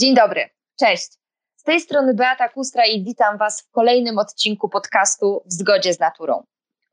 [0.00, 1.12] Dzień dobry, cześć.
[1.56, 5.98] Z tej strony Beata Kustra i witam Was w kolejnym odcinku podcastu W zgodzie z
[5.98, 6.42] naturą.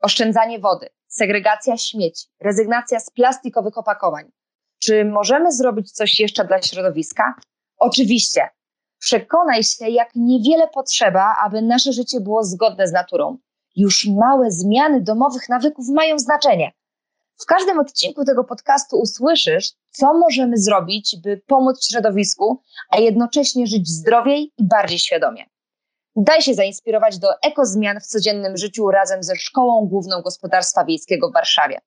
[0.02, 4.32] Oszczędzanie wody, segregacja śmieci, rezygnacja z plastikowych opakowań.
[4.80, 7.34] Czy możemy zrobić coś jeszcze dla środowiska?
[7.78, 8.50] Oczywiście.
[9.00, 13.38] Przekonaj się, jak niewiele potrzeba, aby nasze życie było zgodne z naturą.
[13.76, 16.72] Już małe zmiany domowych nawyków mają znaczenie.
[17.42, 23.88] W każdym odcinku tego podcastu usłyszysz, co możemy zrobić, by pomóc środowisku, a jednocześnie żyć
[23.88, 25.46] zdrowiej i bardziej świadomie.
[26.16, 31.34] Daj się zainspirować do ekozmian w codziennym życiu razem ze Szkołą Główną Gospodarstwa Wiejskiego w
[31.34, 31.82] Warszawie.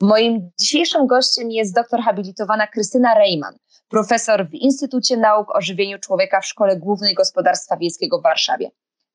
[0.00, 3.54] Moim dzisiejszym gościem jest doktor habilitowana Krystyna Rejman,
[3.88, 8.70] profesor w Instytucie Nauk o Żywieniu Człowieka w Szkole Głównej Gospodarstwa Wiejskiego w Warszawie.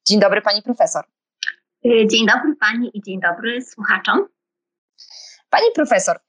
[0.07, 1.03] Dzień dobry pani profesor.
[1.85, 4.27] Dzień dobry pani i dzień dobry słuchaczom.
[5.49, 6.19] Pani profesor,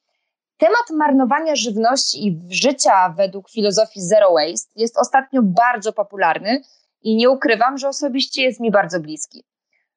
[0.56, 6.60] temat marnowania żywności i życia według filozofii zero waste jest ostatnio bardzo popularny
[7.02, 9.44] i nie ukrywam, że osobiście jest mi bardzo bliski.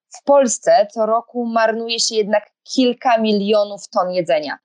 [0.10, 4.58] W Polsce co roku marnuje się jednak kilka milionów ton jedzenia.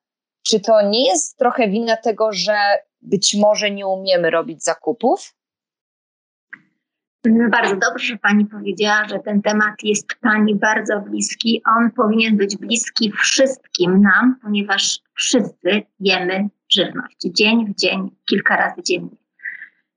[0.42, 2.56] Czy to nie jest trochę wina tego, że
[3.03, 5.34] być może nie umiemy robić zakupów?
[7.50, 11.62] Bardzo dobrze, że Pani powiedziała, że ten temat jest Pani bardzo bliski.
[11.77, 18.83] On powinien być bliski wszystkim nam, ponieważ wszyscy jemy żywność dzień w dzień, kilka razy
[18.83, 19.16] dziennie.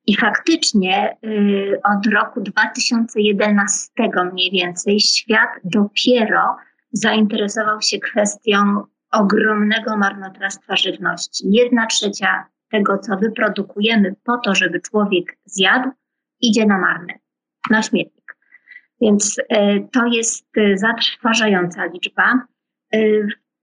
[0.06, 3.90] I faktycznie y, od roku 2011
[4.34, 6.56] mniej więcej świat dopiero
[6.92, 11.44] zainteresował się kwestią ogromnego marnotrawstwa żywności.
[11.52, 15.90] Jedna trzecia tego, co wyprodukujemy po to, żeby człowiek zjadł,
[16.42, 17.14] idzie na marne,
[17.70, 18.38] na śmietnik.
[19.02, 22.42] Więc e, to jest e, zatrważająca liczba.
[22.94, 23.00] E,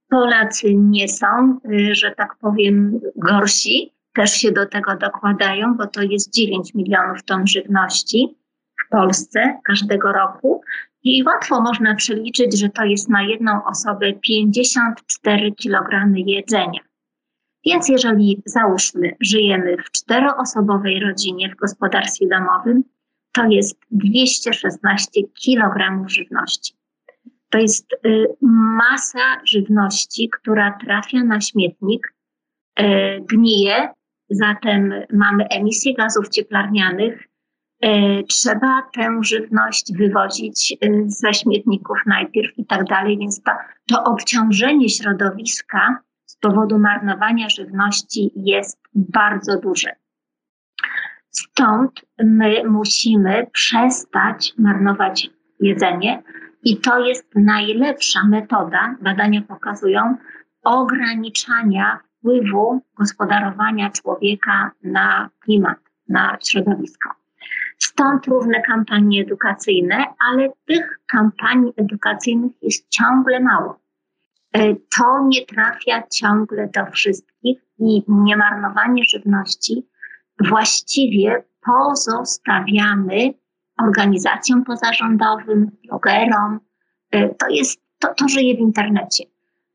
[0.09, 1.59] Polacy nie są,
[1.91, 7.47] że tak powiem, gorsi, też się do tego dokładają, bo to jest 9 milionów ton
[7.47, 8.37] żywności
[8.85, 10.61] w Polsce każdego roku.
[11.03, 16.79] I łatwo można przeliczyć, że to jest na jedną osobę 54 kg jedzenia.
[17.65, 22.83] Więc jeżeli załóżmy, żyjemy w czteroosobowej rodzinie w gospodarstwie domowym,
[23.31, 26.73] to jest 216 kg żywności.
[27.49, 28.25] To jest y,
[28.77, 32.15] masa żywności, która trafia na śmietnik,
[32.79, 32.83] y,
[33.31, 33.89] gnije,
[34.29, 37.27] zatem mamy emisję gazów cieplarnianych.
[37.85, 40.77] Y, trzeba tę żywność wywozić
[41.07, 43.51] ze śmietników najpierw i tak dalej, więc to,
[43.87, 45.99] to obciążenie środowiska
[46.45, 49.89] powodu marnowania żywności jest bardzo duże.
[51.29, 55.29] Stąd my musimy przestać marnować
[55.59, 56.23] jedzenie
[56.63, 60.17] i to jest najlepsza metoda, badania pokazują,
[60.63, 65.77] ograniczania wpływu gospodarowania człowieka na klimat,
[66.09, 67.09] na środowisko.
[67.77, 73.84] Stąd różne kampanie edukacyjne, ale tych kampanii edukacyjnych jest ciągle mało.
[74.55, 79.87] E, to nie trafia ciągle do wszystkich i niemarnowanie żywności
[80.49, 83.33] właściwie pozostawiamy
[83.83, 86.59] organizacjom pozarządowym, blogerom.
[87.11, 89.23] E, to jest, to, to żyje w internecie.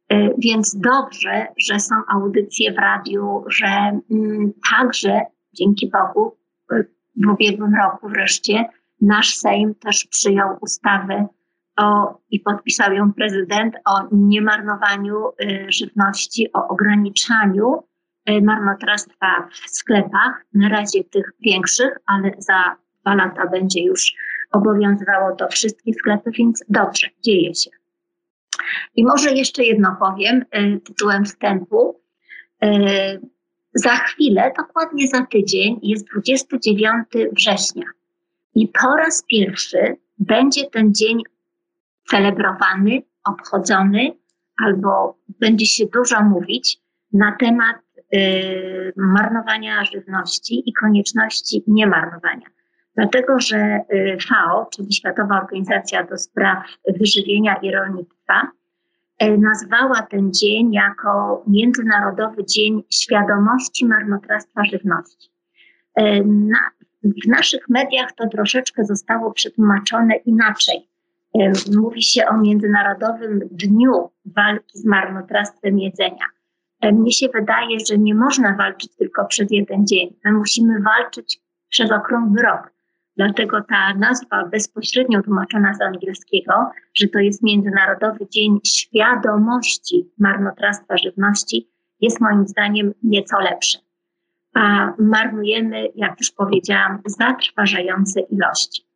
[0.09, 3.67] E, więc dobrze, że są audycje w radiu, że
[4.11, 5.21] mm, także
[5.53, 6.37] dzięki Bogu
[7.17, 8.65] w ubiegłym roku wreszcie
[9.01, 11.29] nasz Sejm też przyjął ustawę
[11.81, 17.85] o, i podpisał ją prezydent o niemarnowaniu y, żywności, o ograniczaniu
[18.31, 24.15] y, marnotrawstwa w sklepach, na razie tych większych, ale za dwa lata będzie już
[24.53, 27.71] obowiązywało to wszystkie sklepy, więc dobrze, dzieje się.
[28.97, 32.01] I może jeszcze jedno powiem y, tytułem wstępu.
[33.75, 37.87] Za chwilę, dokładnie za tydzień, jest 29 września.
[38.55, 41.23] I po raz pierwszy będzie ten dzień
[42.11, 44.13] celebrowany, obchodzony,
[44.57, 46.79] albo będzie się dużo mówić
[47.13, 47.77] na temat
[48.15, 52.47] y, marnowania żywności i konieczności niemarnowania.
[52.97, 56.65] Dlatego, że y, FAO, czyli Światowa Organizacja do Spraw
[56.99, 58.51] Wyżywienia i Rolnictwa,
[59.23, 65.31] y, nazwała ten dzień jako Międzynarodowy Dzień Świadomości Marnotrawstwa Żywności.
[65.95, 66.59] E, na,
[67.03, 70.90] w naszych mediach to troszeczkę zostało przetłumaczone inaczej.
[71.35, 76.27] E, mówi się o Międzynarodowym Dniu Walki z Marnotrawstwem Jedzenia.
[76.81, 80.17] E, mnie się wydaje, że nie można walczyć tylko przez jeden dzień.
[80.25, 82.73] My musimy walczyć przez okrągły rok.
[83.17, 86.53] Dlatego ta nazwa bezpośrednio tłumaczona z angielskiego,
[86.95, 91.69] że to jest Międzynarodowy Dzień Świadomości Marnotrawstwa Żywności,
[92.01, 93.79] jest moim zdaniem nieco lepsze.
[94.55, 98.90] A marnujemy, jak już powiedziałam, zatrważające ilości.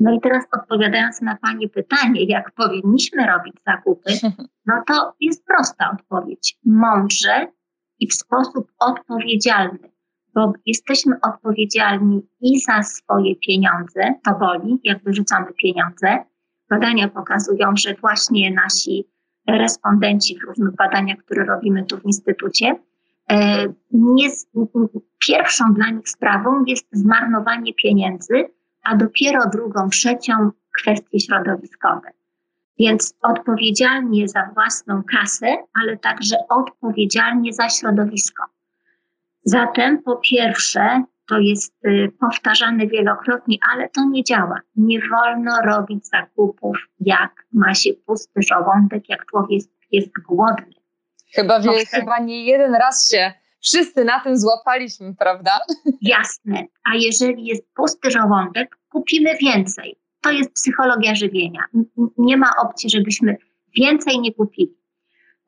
[0.00, 4.12] No i teraz odpowiadając na Pani pytanie, jak powinniśmy robić zakupy,
[4.66, 6.58] no to jest prosta odpowiedź.
[6.64, 7.46] Mądrze
[8.00, 9.90] i w sposób odpowiedzialny,
[10.34, 16.24] bo jesteśmy odpowiedzialni i za swoje pieniądze, to boli, jak wyrzucamy pieniądze.
[16.70, 19.08] Badania pokazują, że właśnie nasi
[19.48, 22.76] respondenci w różnych badaniach, które robimy tu w Instytucie,
[23.30, 24.28] e, nie,
[25.26, 28.46] pierwszą dla nich sprawą jest zmarnowanie pieniędzy,
[28.84, 30.50] a dopiero drugą, trzecią
[30.80, 32.10] kwestie środowiskowe.
[32.78, 38.44] Więc odpowiedzialnie za własną kasę, ale także odpowiedzialnie za środowisko.
[39.44, 44.60] Zatem po pierwsze, to jest y, powtarzane wielokrotnie, ale to nie działa.
[44.76, 50.74] Nie wolno robić zakupów, jak ma się pusty żołądek, jak człowiek jest głodny.
[51.34, 53.32] Chyba, wie, chyba nie jeden raz się
[53.64, 55.50] wszyscy na tym złapaliśmy, prawda?
[56.02, 56.64] Jasne.
[56.84, 59.96] A jeżeli jest pusty żołądek, kupimy więcej.
[60.20, 61.64] To jest psychologia żywienia.
[62.18, 63.36] Nie ma opcji, żebyśmy
[63.76, 64.76] więcej nie kupili.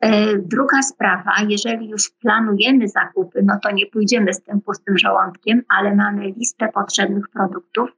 [0.01, 5.62] E, druga sprawa, jeżeli już planujemy zakupy, no to nie pójdziemy z tym pustym żołądkiem,
[5.69, 7.91] ale mamy listę potrzebnych produktów.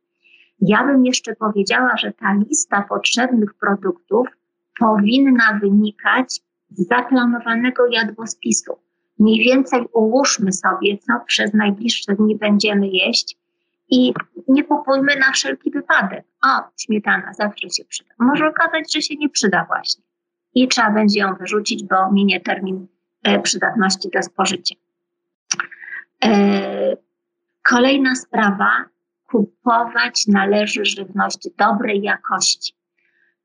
[0.61, 4.27] Ja bym jeszcze powiedziała, że ta lista potrzebnych produktów
[4.79, 6.41] powinna wynikać
[6.71, 8.79] z zaplanowanego jadłospisu.
[9.19, 13.37] Mniej więcej ułóżmy sobie, co przez najbliższe dni będziemy jeść
[13.91, 14.13] i
[14.49, 16.25] nie kupujmy na wszelki wypadek.
[16.43, 16.49] O,
[16.81, 18.11] śmietana zawsze się przyda.
[18.19, 20.05] Może okazać, że się nie przyda właśnie
[20.55, 22.87] i trzeba będzie ją wyrzucić, bo minie termin
[23.23, 24.75] e, przydatności do spożycia.
[26.25, 26.97] E,
[27.63, 28.71] kolejna sprawa,
[29.27, 32.75] kupować należy żywność dobrej jakości.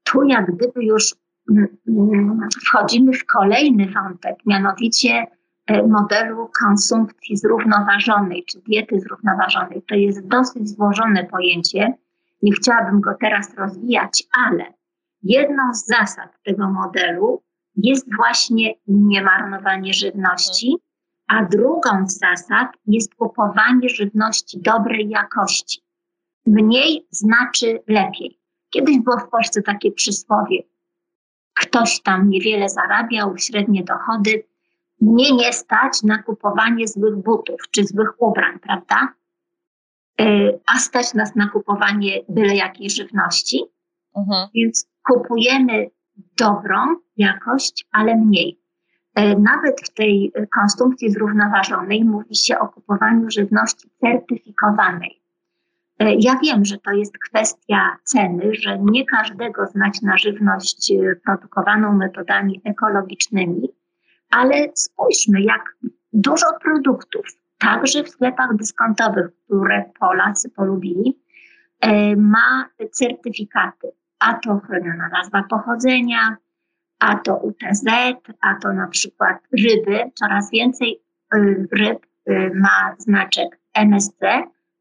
[0.03, 1.15] Tu jak gdyby już
[1.51, 5.27] mm, mm, wchodzimy w kolejny wątek, mianowicie
[5.69, 9.81] modelu konsumpcji zrównoważonej, czy diety zrównoważonej.
[9.87, 11.93] To jest dosyć złożone pojęcie.
[12.41, 14.73] Nie chciałabym go teraz rozwijać, ale
[15.23, 17.43] Jedną z zasad tego modelu
[17.75, 20.75] jest właśnie niemarnowanie żywności,
[21.27, 25.81] a drugą z zasad jest kupowanie żywności dobrej jakości.
[26.45, 28.39] Mniej znaczy lepiej.
[28.69, 30.63] Kiedyś było w Polsce takie przysłowie:
[31.53, 34.43] ktoś tam niewiele zarabiał, średnie dochody,
[35.03, 39.13] mnie nie stać na kupowanie złych butów czy złych ubrań, prawda?
[40.21, 40.25] E,
[40.75, 43.63] a stać nas na kupowanie byle jakiej żywności.
[44.15, 44.47] Mhm.
[44.55, 45.89] Więc kupujemy
[46.39, 48.59] dobrą jakość, ale mniej.
[49.15, 55.21] E, nawet w tej konsumpcji zrównoważonej mówi się o kupowaniu żywności certyfikowanej.
[55.99, 60.93] E, ja wiem, że to jest kwestia ceny, że nie każdego znać na żywność
[61.25, 63.69] produkowaną metodami ekologicznymi,
[64.37, 65.75] ale spójrzmy, jak
[66.13, 67.25] dużo produktów,
[67.57, 71.19] także w sklepach dyskontowych, które Polacy polubili,
[72.17, 73.91] ma certyfikaty
[74.23, 76.37] a to chroniona nazwa pochodzenia,
[76.99, 77.85] a to UTZ,
[78.41, 80.11] a to na przykład ryby.
[80.15, 81.01] Coraz więcej
[81.35, 84.19] y, ryb y, ma znaczek MSC,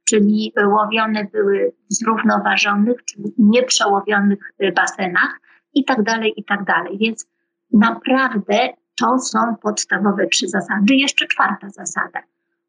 [0.09, 4.39] czyli łowione były w zrównoważonych, czyli nieprzełowionych
[4.77, 5.41] basenach
[5.75, 6.99] i tak dalej, i tak dalej.
[6.99, 7.27] Więc
[7.73, 8.69] naprawdę
[9.03, 10.95] to są podstawowe trzy zasady.
[10.95, 12.21] Jeszcze czwarta zasada.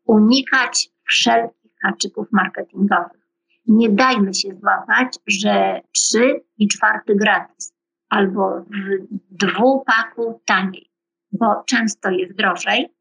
[0.06, 3.24] Unikać wszelkich haczyków marketingowych
[3.68, 7.74] nie dajmy się złapać, że trzy i czwarty gratis
[8.10, 10.92] albo w dwupaku taniej,
[11.32, 12.94] bo często jest drożej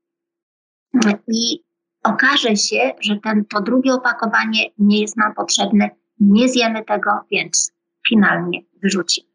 [1.28, 1.64] i
[2.04, 7.72] okaże się, że ten, to drugie opakowanie nie jest nam potrzebne, nie zjemy tego, więc
[8.08, 9.31] finalnie wyrzucimy.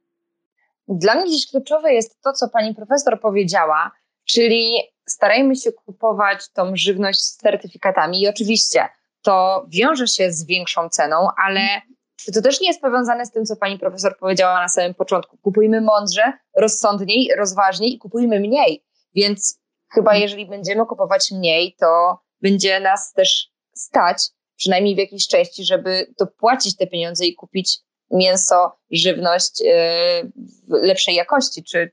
[0.87, 3.91] Dla mnie dziś kluczowe jest to, co pani profesor powiedziała,
[4.25, 4.77] czyli
[5.09, 8.87] starajmy się kupować tą żywność z certyfikatami i oczywiście
[9.21, 11.61] to wiąże się z większą ceną, ale
[12.15, 15.37] czy to też nie jest powiązane z tym, co pani profesor powiedziała na samym początku?
[15.37, 18.83] Kupujmy mądrze, rozsądniej, rozważniej i kupujmy mniej.
[19.15, 19.59] Więc
[19.93, 24.17] chyba jeżeli będziemy kupować mniej, to będzie nas też stać,
[24.57, 27.79] przynajmniej w jakiejś części, żeby dopłacić te pieniądze i kupić
[28.11, 31.63] mięso, żywność yy, lepszej jakości.
[31.63, 31.91] Czy,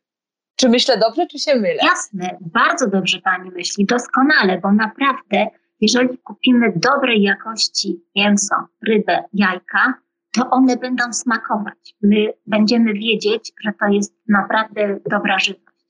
[0.57, 1.79] czy myślę dobrze, czy się mylę?
[1.83, 5.47] Jasne, bardzo dobrze pani myśli, doskonale, bo naprawdę
[5.81, 8.55] jeżeli kupimy dobrej jakości mięso,
[8.89, 9.95] rybę, jajka,
[10.33, 11.95] to one będą smakować.
[12.03, 15.87] My będziemy wiedzieć, że to jest naprawdę dobra żywność.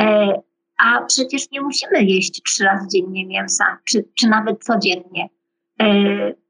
[0.00, 0.32] E,
[0.78, 5.28] a przecież nie musimy jeść trzy razy dziennie mięsa, czy, czy nawet codziennie,
[5.80, 5.86] e,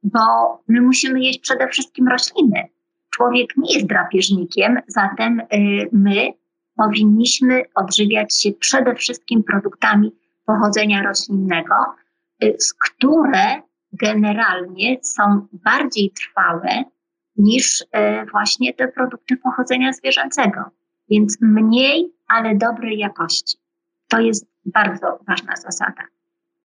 [0.02, 0.20] bo
[0.68, 2.68] my musimy jeść przede wszystkim rośliny.
[3.16, 5.46] Człowiek nie jest drapieżnikiem, zatem e,
[5.92, 6.32] my
[6.76, 10.12] powinniśmy odżywiać się przede wszystkim produktami
[10.46, 11.74] pochodzenia roślinnego,
[12.58, 16.84] z które generalnie są bardziej trwałe
[17.36, 17.84] niż
[18.32, 20.60] właśnie te produkty pochodzenia zwierzęcego.
[21.10, 23.58] Więc mniej, ale dobrej jakości.
[24.08, 26.02] To jest bardzo ważna zasada.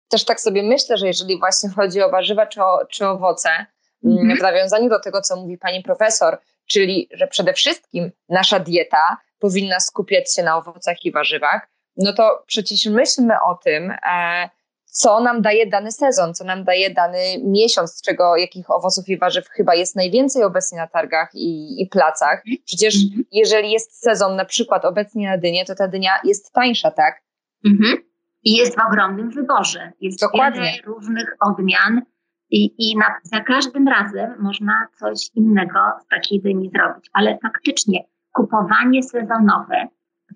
[0.09, 3.67] Też tak sobie myślę, że jeżeli właśnie chodzi o warzywa czy, o, czy owoce.
[4.03, 9.81] W nawiązaniu do tego, co mówi pani profesor, czyli że przede wszystkim nasza dieta powinna
[9.81, 14.49] skupiać się na owocach i warzywach, no to przecież myślmy o tym, e,
[14.85, 19.19] co nam daje dany sezon, co nam daje dany miesiąc, z czego jakich owoców i
[19.19, 22.43] warzyw chyba jest najwięcej obecnie na targach i, i placach.
[22.65, 23.25] Przecież Mhm.
[23.33, 27.23] jeżeli jest sezon na przykład obecnie na dynię, to ta dynia jest tańsza, tak?
[27.65, 27.97] Mhm.
[28.43, 29.93] I jest w ogromnym wyborze.
[30.00, 30.61] Jest Dokładnie.
[30.61, 32.03] wiele różnych odmian
[32.50, 37.11] i, i na, za każdym razem można coś innego z takiej dyni zrobić.
[37.12, 39.88] Ale faktycznie kupowanie sezonowe,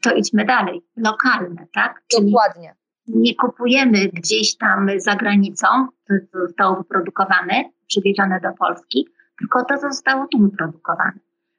[0.02, 2.02] to idźmy dalej, lokalne, tak?
[2.08, 2.74] Czyli Dokładnie.
[3.06, 5.66] nie kupujemy gdzieś tam za granicą,
[6.08, 11.18] to co zostało wyprodukowane, przywiezione do Polski, tylko to, co zostało tu wyprodukowane.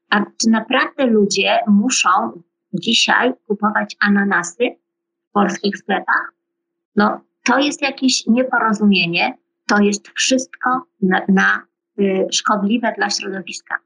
[0.09, 2.09] A czy naprawdę ludzie muszą
[2.73, 4.75] dzisiaj kupować ananasy
[5.29, 6.33] w polskich sklepach?
[6.95, 9.37] No, to jest jakieś nieporozumienie.
[9.71, 10.69] To jest wszystko
[11.01, 11.61] na, na
[11.99, 13.77] y, szkodliwe dla środowiska,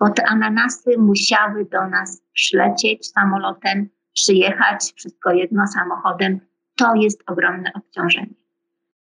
[0.00, 6.40] bo te ananasy musiały do nas przylecieć samolotem, przyjechać, wszystko jedno samochodem.
[6.76, 8.34] To jest ogromne obciążenie.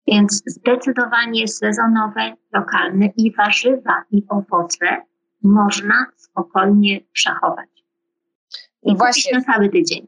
[0.07, 5.01] Więc zdecydowanie sezonowe, lokalne i warzywa i owoce
[5.43, 7.69] można spokojnie przechować.
[8.83, 9.37] I Właśnie.
[9.37, 10.07] na cały tydzień.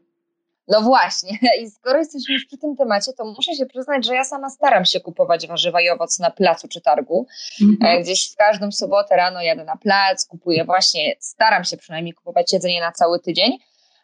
[0.68, 4.24] No właśnie, i skoro jesteśmy już przy tym temacie, to muszę się przyznać, że ja
[4.24, 7.26] sama staram się kupować warzywa i owoce na placu czy targu.
[7.84, 12.52] E, Gdzieś w każdą sobotę rano jadę na plac, kupuję właśnie, staram się przynajmniej kupować
[12.52, 13.58] jedzenie na cały tydzień,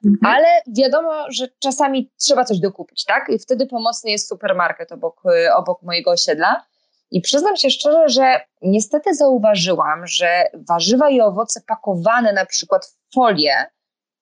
[0.07, 0.35] Mhm.
[0.35, 3.29] ale wiadomo, że czasami trzeba coś dokupić, tak?
[3.29, 6.65] I wtedy pomocny jest supermarket obok, y, obok mojego osiedla.
[7.11, 13.15] I przyznam się szczerze, że niestety zauważyłam, że warzywa i owoce pakowane na przykład w
[13.15, 13.55] folię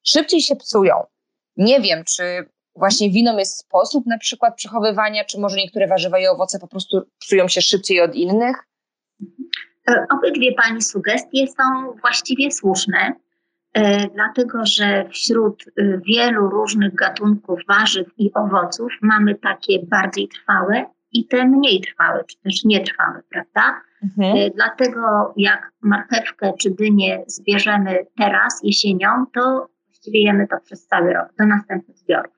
[0.05, 0.95] szybciej się psują.
[1.59, 2.23] Nie wiem, czy
[2.77, 7.03] właśnie winą jest sposób na przykład przechowywania, czy może niektóre warzywa i owoce po prostu
[7.19, 8.57] psują się szybciej od innych.
[9.91, 13.13] E, Obydwie Pani sugestie są właściwie słuszne,
[13.75, 20.85] e, dlatego że wśród e, wielu różnych gatunków warzyw i owoców mamy takie bardziej trwałe
[21.13, 23.81] i te mniej trwałe, czy też nietrwałe, prawda?
[24.19, 29.69] E, Dlatego jak marchewkę czy dynię zbierzemy teraz, jesienią, to
[29.99, 32.33] właściwie jemy to przez cały rok, do następnych zbiorów.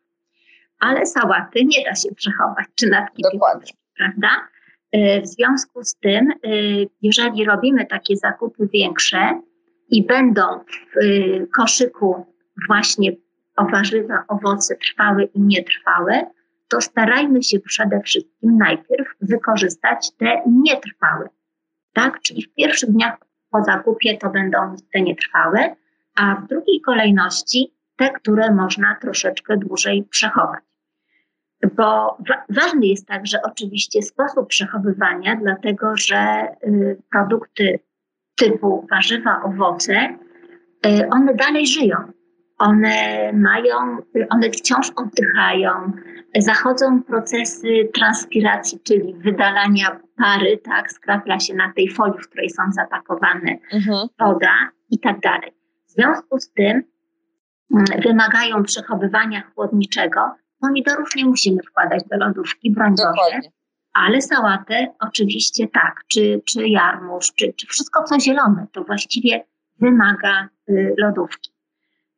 [0.81, 3.73] Ale sałaty nie da się przechować, czy natki Dokładnie.
[3.97, 4.29] prawda?
[4.93, 6.37] E, W związku z tym, e,
[7.03, 9.41] jeżeli robimy takie zakupy większe
[9.89, 12.27] i będą w e, koszyku
[12.69, 13.13] właśnie
[13.57, 16.31] o warzywa, owoce trwałe i nietrwałe,
[16.69, 21.29] to starajmy się przede wszystkim najpierw wykorzystać te nietrwałe.
[21.93, 22.21] Tak?
[22.21, 23.17] Czyli w pierwszych dniach
[23.51, 25.77] po zakupie to będą te nietrwałe,
[26.17, 30.61] a w drugiej kolejności te, które można troszeczkę dłużej przechować.
[31.77, 37.79] Bo wa- ważny jest także oczywiście sposób przechowywania, dlatego że y, produkty
[38.37, 40.17] typu warzywa, owoce,
[40.87, 41.97] y, one dalej żyją.
[42.59, 42.95] One
[43.33, 45.93] mają, y, one wciąż oddychają,
[46.39, 52.63] zachodzą procesy transpiracji, czyli wydalania pary, tak, skrapla się na tej folii, w której są
[52.73, 54.09] zapakowane Mhm.
[54.21, 54.55] woda
[54.91, 55.53] i tak dalej.
[55.91, 56.83] W związku z tym
[57.75, 60.21] mm, wymagają przechowywania chłodniczego.
[60.61, 63.41] Pomidorów nie musimy wkładać do lodówki, broń Boże,
[63.93, 69.45] ale sałatę oczywiście tak, czy, czy jarmuż, czy, czy wszystko co zielone, to właściwie
[69.81, 71.51] wymaga y, lodówki.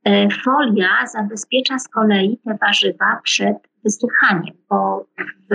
[0.04, 5.06] E, Folia zabezpiecza z kolei te warzywa przed wysychaniem, bo
[5.50, 5.54] w,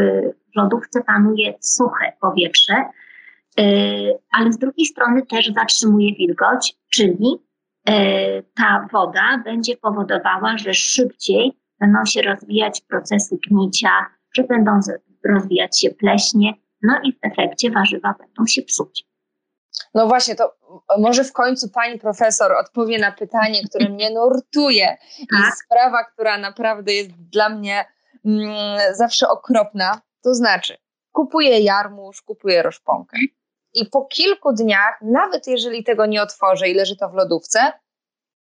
[0.54, 3.64] w lodówce panuje suche powietrze, e,
[4.32, 7.47] ale z drugiej strony też zatrzymuje wilgoć, czyli
[8.56, 13.90] ta woda będzie powodowała, że szybciej będą się rozwijać procesy gnicia,
[14.36, 14.80] że będą
[15.26, 19.08] rozwijać się pleśnie, no i w efekcie warzywa będą się psuć.
[19.94, 20.54] No właśnie, to
[21.00, 24.98] może w końcu pani profesor odpowie na pytanie, które mnie nurtuje.
[25.20, 25.56] I Tak.
[25.66, 27.86] sprawa, która naprawdę jest dla mnie
[28.26, 30.02] mm, zawsze okropna.
[30.24, 30.78] To znaczy,
[31.12, 33.18] kupuję jarmuż, kupuję roszponkę.
[33.82, 37.60] I po kilku dniach, nawet jeżeli tego nie otworzę i leży to w lodówce,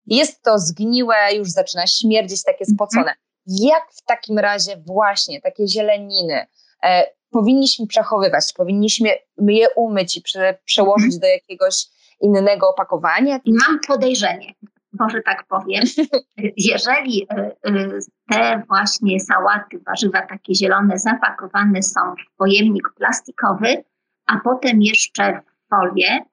[0.06, 3.14] jest to zgniłe, już zaczyna śmierdzieć, takie spocone.
[3.46, 6.46] Jak w takim razie właśnie takie zieleniny
[6.84, 8.52] e, powinniśmy przechowywać?
[8.56, 9.08] Powinniśmy
[9.38, 11.86] je umyć i prze, przełożyć do jakiegoś
[12.20, 13.40] innego opakowania?
[13.46, 14.54] Mam podejrzenie,
[15.00, 15.84] może tak powiem,
[16.72, 17.98] jeżeli e, e,
[18.30, 23.84] te właśnie sałaty, warzywa takie zielone zapakowane są w pojemnik plastikowy,
[24.28, 26.24] a potem jeszcze w folię,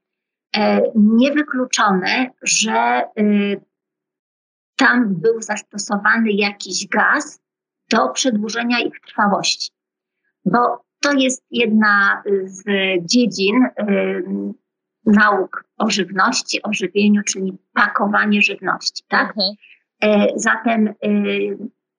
[0.58, 3.02] e, niewykluczone, że
[4.76, 7.40] tam był zastosowany jakiś gaz
[7.90, 9.72] do przedłużenia ich trwałości.
[10.46, 12.64] Bo to jest jedna z
[13.02, 13.56] dziedzin
[15.06, 19.34] nauk o żywności, o żywieniu, czyli pakowanie żywności, tak?
[19.38, 19.56] Mhm.
[20.02, 20.94] E, zatem e,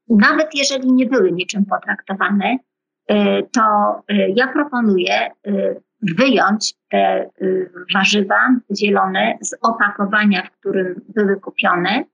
[0.09, 2.57] nawet jeżeli nie były niczym potraktowane,
[3.53, 3.62] to
[4.35, 5.31] ja proponuję
[6.03, 7.31] wyjąć te
[7.95, 8.49] warzywa
[8.79, 12.05] zielone z opakowania, w którym były kupione,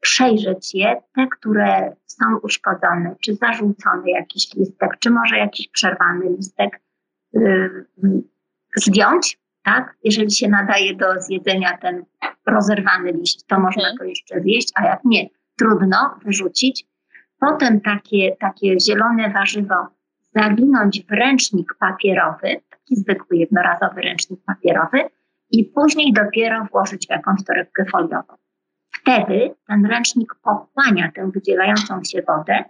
[0.00, 6.80] przejrzeć je, te, które są uszkodzone, czy zarzucony jakiś listek, czy może jakiś przerwany listek,
[8.76, 9.96] zdjąć tak?
[10.04, 12.04] Jeżeli się nadaje do zjedzenia ten
[12.46, 14.10] rozerwany liść, to można mhm.
[14.10, 16.86] jeszcze zjeść, a jak nie, trudno wyrzucić.
[17.40, 19.74] Potem takie, takie zielone warzywo
[20.34, 24.98] zawinąć w ręcznik papierowy, taki zwykły jednorazowy ręcznik papierowy
[25.50, 28.34] i później dopiero włożyć w jakąś torebkę foliową.
[28.94, 32.64] Wtedy ten ręcznik pochłania tę wydzielającą się wodę,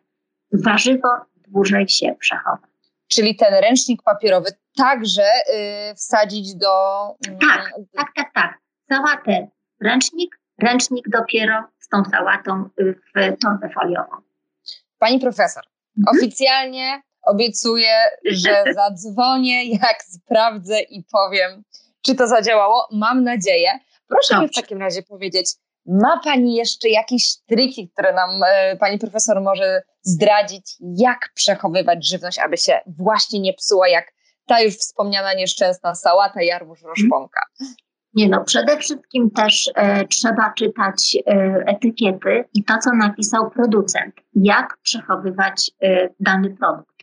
[0.53, 1.09] warzywo
[1.49, 2.69] dłużej się przechowa.
[3.09, 7.05] Czyli ten ręcznik papierowy także y, wsadzić do.
[7.29, 8.59] Mm, tak, tak, tak, tak.
[8.89, 9.49] Sałatę
[9.81, 14.17] ręcznik, ręcznik dopiero z tą sałatą y, w torbę foliową.
[14.99, 15.63] Pani profesor,
[15.99, 16.17] mhm.
[16.19, 17.93] oficjalnie obiecuję,
[18.25, 21.65] że zadzwonię, jak sprawdzę i powiem,
[22.03, 22.89] czy to zadziałało.
[22.93, 23.71] Mam nadzieję.
[24.09, 24.43] Proszę Dobrze.
[24.43, 25.51] mi w takim razie powiedzieć,
[25.87, 32.39] ma Pani jeszcze jakieś triki, które nam e, Pani profesor może zdradzić, jak przechowywać żywność,
[32.39, 34.13] aby się właśnie nie psuła, jak
[34.47, 37.41] ta już wspomniana nieszczęsna sałata, jarmuż, roszponka?
[38.15, 41.31] Nie no, przede wszystkim też e, trzeba czytać e,
[41.67, 46.98] etykiety i to, co napisał producent, jak przechowywać e, dany produkt.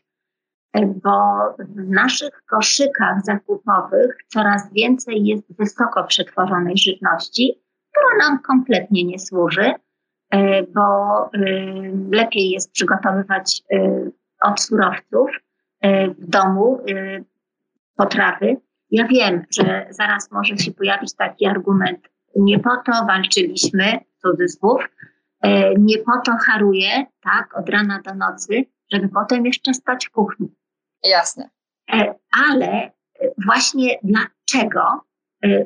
[0.76, 1.20] E, bo
[1.60, 7.62] w naszych koszykach zakupowych coraz więcej jest wysoko przetworzonej żywności,
[7.92, 9.74] która nam kompletnie nie służy,
[10.32, 10.82] e, bo
[11.24, 11.30] e,
[12.12, 13.64] lepiej jest przygotowywać
[14.42, 15.30] od surowców
[16.18, 16.80] w domu
[17.96, 18.58] potrawy.
[18.92, 22.00] Ja wiem, że zaraz może się pojawić taki argument,
[22.36, 24.90] nie po to walczyliśmy, cudzysłów,
[25.42, 30.12] e, nie po to haruję, tak, od rana do nocy, żeby potem jeszcze stać w
[30.12, 30.56] kuchni.
[31.10, 31.50] Jasne.
[31.94, 32.15] E,
[32.50, 32.91] ale e,
[33.46, 34.82] właśnie dlaczego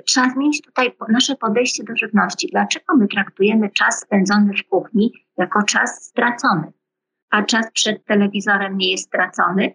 [0.05, 2.49] trzeba zmienić tutaj nasze podejście do żywności?
[2.51, 6.71] Dlaczego my traktujemy czas spędzony w kuchni jako czas stracony,
[7.29, 9.73] a czas przed telewizorem nie jest stracony?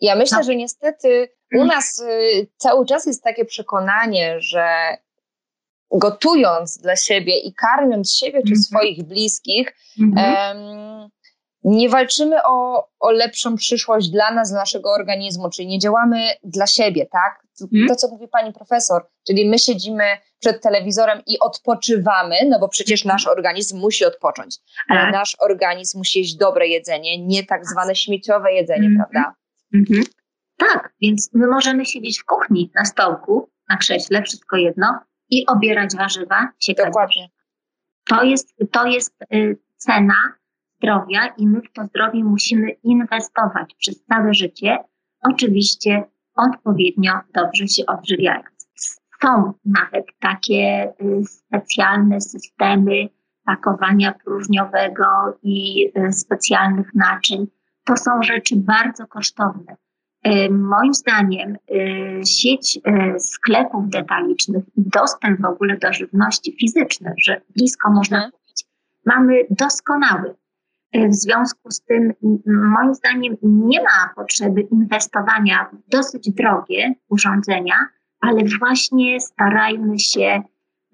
[0.00, 0.44] Ja myślę, no.
[0.44, 1.68] że niestety u mhm.
[1.68, 4.96] nas y, cały czas jest takie przekonanie, że
[5.90, 8.62] gotując dla siebie i karmiąc siebie czy mhm.
[8.62, 11.08] swoich bliskich, um,
[11.64, 16.66] nie walczymy o, o lepszą przyszłość dla nas, dla naszego organizmu, czyli nie działamy dla
[16.66, 17.42] siebie, tak?
[17.58, 17.88] To, mhm.
[17.88, 20.04] to, co mówi pani profesor, czyli my siedzimy
[20.38, 24.56] przed telewizorem i odpoczywamy, no bo przecież nasz organizm musi odpocząć,
[24.88, 25.12] ale tak.
[25.12, 29.34] nasz organizm musi jeść dobre jedzenie, nie tak zwane śmieciowe jedzenie, prawda?
[29.74, 30.04] Mhm.
[30.56, 35.96] Tak, więc my możemy siedzieć w kuchni na stołku, na krześle, wszystko jedno i obierać
[35.96, 36.86] warzywa, siekać.
[36.86, 37.28] Dokładnie.
[38.08, 40.14] To jest, to jest y, cena
[40.78, 44.78] zdrowia i my w to zdrowie musimy inwestować przez całe życie,
[45.22, 46.04] oczywiście
[46.36, 48.68] odpowiednio dobrze się odżywiając.
[49.22, 53.08] Są nawet takie y, specjalne systemy
[53.44, 55.04] pakowania próżniowego
[55.42, 57.46] i y, specjalnych naczyń.
[57.84, 59.76] To są rzeczy bardzo kosztowne
[60.22, 61.56] E, moim zdaniem
[62.26, 62.80] sieć
[63.18, 68.32] sklepów detalicznych i dostęp w ogóle do żywności fizycznej, że blisko można mhm.
[68.32, 68.64] kupić,
[69.06, 70.34] mamy doskonały.
[70.94, 72.12] W związku z tym,
[72.46, 77.74] moim zdaniem, nie ma potrzeby inwestowania w dosyć drogie urządzenia,
[78.20, 80.42] ale właśnie starajmy się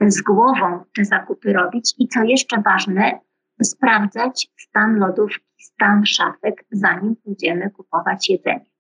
[0.01, 3.21] z głową te zakupy robić i co jeszcze ważne,
[3.63, 8.71] sprawdzać stan lodówki, stan szafek, zanim pójdziemy kupować jedzenie.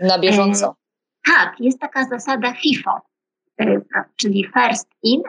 [0.00, 0.66] Na bieżąco.
[0.66, 3.00] E, tak, jest taka zasada FIFO,
[3.60, 3.80] e,
[4.16, 5.22] czyli first in,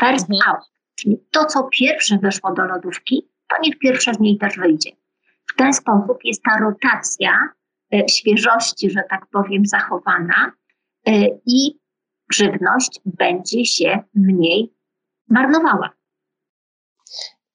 [0.00, 0.50] first mhm.
[0.50, 0.70] out.
[0.94, 4.90] Czyli to, co pierwsze weszło do lodówki, to niech pierwsze z niej też wyjdzie.
[5.52, 7.32] W ten sposób jest ta rotacja
[8.10, 10.52] świeżości, że tak powiem, zachowana
[11.46, 11.80] i
[12.32, 14.74] żywność będzie się mniej
[15.28, 15.90] marnowała.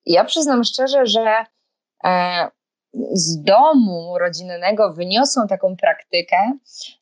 [0.06, 1.36] Ja przyznam szczerze, że
[2.06, 2.48] e,
[3.14, 6.38] z domu rodzinnego wyniosą taką praktykę.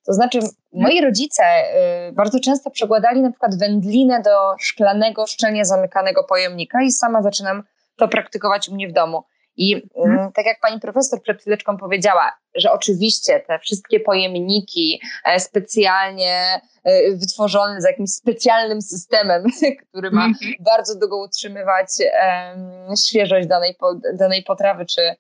[0.06, 0.40] To znaczy,
[0.74, 6.92] moi rodzice e, bardzo często przekładali na przykład wędlinę do szklanego, szczelnie zamykanego pojemnika i
[6.92, 7.64] sama zaczynam
[7.96, 9.24] to praktykować u mnie w domu.
[9.58, 10.32] I hmm.
[10.32, 17.12] tak jak pani profesor przed chwileczką powiedziała, że oczywiście te wszystkie pojemniki e, specjalnie e,
[17.16, 19.44] wytworzone z jakimś specjalnym systemem,
[19.90, 20.36] który ma hmm.
[20.60, 21.88] bardzo długo utrzymywać
[23.08, 23.76] świeżość danej,
[24.14, 25.16] danej potrawy czy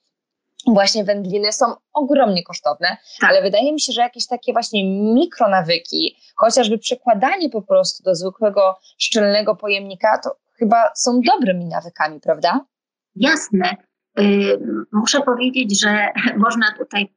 [0.67, 3.29] właśnie wędliny są ogromnie kosztowne, tak.
[3.29, 8.75] ale wydaje mi się, że jakieś takie właśnie mikronawyki, chociażby przekładanie po prostu do zwykłego
[8.97, 12.65] szczelnego pojemnika, to chyba są dobrymi nawykami, prawda?
[13.15, 13.75] Jasne.
[14.19, 14.59] Y,
[14.91, 16.07] muszę powiedzieć, że
[16.45, 17.13] można tutaj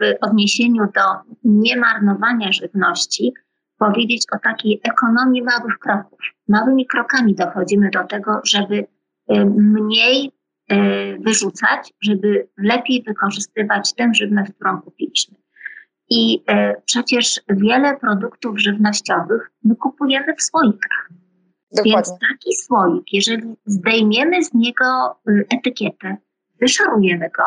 [0.00, 3.32] w odniesieniu do niemarnowania żywności
[3.78, 6.18] powiedzieć o takiej ekonomii małych kroków.
[6.48, 8.86] Małymi krokami dochodzimy do tego, żeby y,
[9.56, 10.32] mniej
[10.72, 10.76] y,
[11.20, 15.36] wyrzucać, żeby lepiej wykorzystywać tę żywność, którą kupiliśmy.
[16.10, 16.44] I
[16.86, 21.08] przecież wiele produktów żywnościowych my kupujemy w słoikach.
[21.76, 21.92] Dokładnie.
[21.94, 24.84] Więc taki słoik, jeżeli zdejmiemy z niego
[25.56, 26.16] etykietę,
[26.60, 27.42] wyszarujemy go.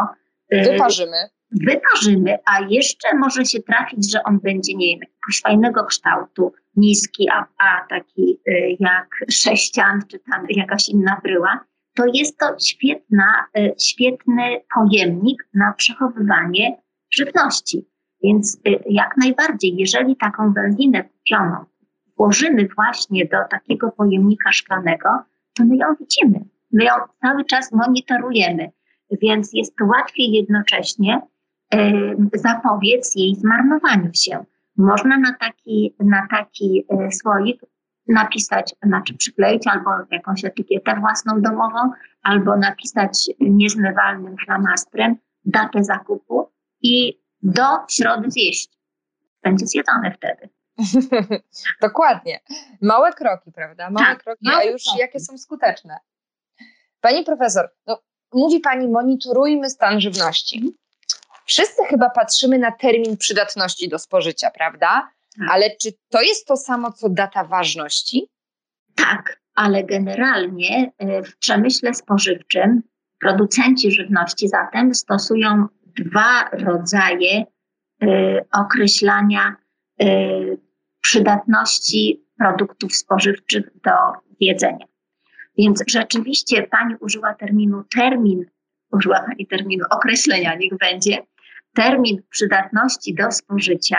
[0.58, 1.18] Y, wyparzymy.
[1.52, 7.30] Wyparzymy, a jeszcze może się trafić, że on będzie, nie wiem, jakiegoś fajnego kształtu, niski,
[7.30, 11.60] a, a taki y, jak sześcian, czy tam jakaś inna bryła.
[11.96, 16.78] To jest to świetna, y, świetny pojemnik na przechowywanie
[17.14, 17.86] żywności.
[18.24, 18.60] Więc
[18.90, 21.66] jak najbardziej, jeżeli taką wędlinę kupioną
[22.18, 25.10] włożymy właśnie do takiego pojemnika szklanego,
[25.54, 26.46] to my ją widzimy.
[26.72, 28.72] My ją cały czas monitorujemy
[29.12, 31.22] więc jest łatwiej jednocześnie
[32.34, 34.46] zapobiec jej zmarnowaniu się.
[34.78, 37.62] Można na taki, na taki e, słoik
[38.08, 46.52] napisać, znaczy przykleić albo jakąś etykietę własną domową, albo napisać niezmywalnym flamastrem datę zakupu
[46.82, 48.80] i do środy zjeść.
[49.44, 50.50] Będzie zjedzone wtedy.
[51.82, 52.40] Dokładnie.
[52.82, 53.90] Małe kroki, prawda?
[53.90, 55.00] Małe tak, kroki, małe a już kroki.
[55.00, 55.98] jakie są skuteczne.
[57.02, 58.02] Pani profesor, no,
[58.34, 60.76] mówi Pani, monitorujmy stan żywności.
[61.46, 65.10] Wszyscy chyba patrzymy na termin przydatności do spożycia, prawda?
[65.40, 65.50] Tak.
[65.52, 68.30] Ale czy to jest to samo, co data ważności?
[68.96, 72.82] Tak, ale generalnie e, w przemyśle spożywczym
[73.20, 77.46] producenci żywności zatem stosują dwa rodzaje
[78.04, 79.56] y, określania
[80.02, 80.67] y,
[81.10, 83.92] przydatności produktów spożywczych do
[84.40, 84.86] jedzenia.
[85.58, 88.46] Więc rzeczywiście Pani użyła terminu termin,
[88.92, 91.18] użyła Pani terminu określenia, niech będzie,
[91.76, 93.98] termin przydatności do spożycia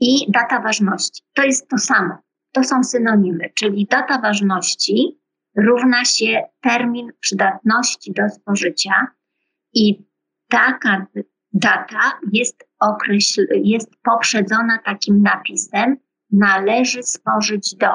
[0.00, 1.22] i data ważności.
[1.34, 2.18] To jest to samo.
[2.52, 5.20] To są synonimy, czyli data ważności
[5.56, 9.06] równa się termin przydatności do spożycia
[9.74, 10.04] i
[10.48, 11.06] taka
[11.52, 15.96] data jest, określ- jest poprzedzona takim napisem
[16.30, 17.92] należy spożyć do.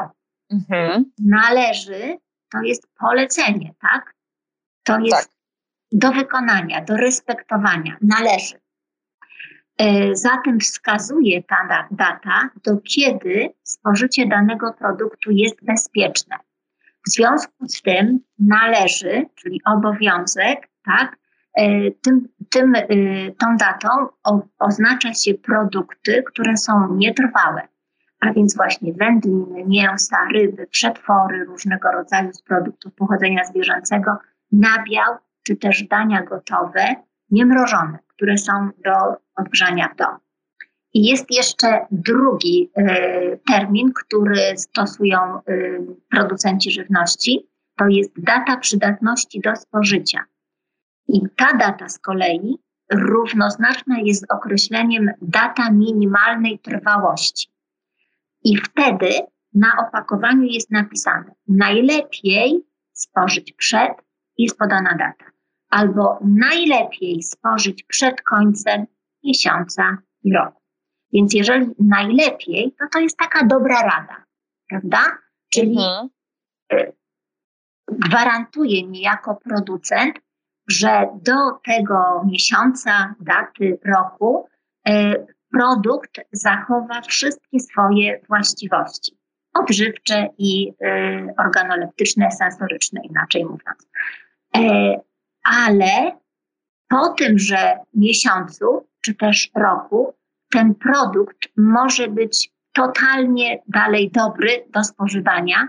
[0.51, 1.11] Mhm.
[1.19, 2.17] Należy
[2.51, 4.13] to jest polecenie, tak?
[4.83, 5.29] To jest tak.
[5.91, 8.59] do wykonania, do respektowania, należy.
[9.77, 16.35] E, zatem wskazuje ta data, do kiedy spożycie danego produktu jest bezpieczne.
[17.07, 21.17] W związku z tym należy, czyli obowiązek, tak,
[22.01, 22.85] tym, tym, e,
[23.31, 23.89] tą datą
[24.59, 27.67] oznacza się produkty, które są nietrwałe
[28.19, 34.11] a więc właśnie wędliny, mięsa, ryby, przetwory różnego rodzaju z produktów pochodzenia zwierzęcego,
[34.51, 36.95] nabiał czy też dania gotowe,
[37.31, 38.91] niemrożone, które są do
[39.35, 40.17] odgrzania w domu.
[40.93, 47.49] I jest jeszcze drugi y, termin, który stosują y, producenci żywności.
[47.77, 50.19] To jest data przydatności do spożycia.
[51.13, 52.57] I ta data z kolei
[52.91, 57.47] równoznaczna jest z określeniem data minimalnej trwałości.
[58.43, 59.09] I wtedy
[59.53, 63.91] na opakowaniu jest napisane najlepiej spożyć przed,
[64.37, 65.31] jest podana data,
[65.69, 68.85] albo najlepiej spożyć przed końcem
[69.23, 70.61] miesiąca i roku.
[71.13, 74.23] Więc jeżeli najlepiej, to to jest taka dobra rada,
[74.69, 75.17] prawda?
[75.49, 76.09] Czyli mhm.
[76.73, 76.93] Y,
[77.91, 80.19] gwarantuje mi jako producent,
[80.69, 84.47] że do tego miesiąca, daty, roku
[84.89, 89.19] y, produkt zachowa wszystkie swoje właściwości
[89.53, 90.73] odżywcze i y,
[91.37, 93.89] organoleptyczne, sensoryczne, inaczej mówiąc.
[94.55, 94.61] E,
[95.43, 96.19] ale
[96.89, 100.13] po tymże miesiącu czy też roku
[100.51, 105.67] ten produkt może być totalnie dalej dobry do spożywania,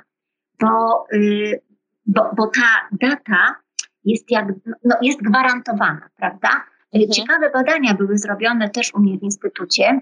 [0.60, 1.60] bo, y,
[2.06, 3.60] bo, bo ta data
[4.04, 4.48] jest, jak,
[4.84, 6.48] no, jest gwarantowana, prawda?
[6.92, 7.10] Mhm.
[7.10, 10.00] Ciekawe badania były zrobione też u mnie w instytucie,